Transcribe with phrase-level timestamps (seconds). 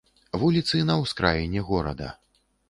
[0.43, 2.09] Вуліцы на ўскраіне горада.